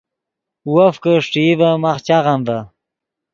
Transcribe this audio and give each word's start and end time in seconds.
وف 0.73 0.95
کہ 1.03 1.11
اݰٹئی 1.17 1.51
ڤے 1.59 1.69
ماخ 1.81 1.97
چاغم 2.07 2.39
ڤے 2.47 2.59